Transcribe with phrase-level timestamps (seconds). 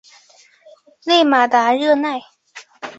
[1.03, 2.19] 勒马达热奈。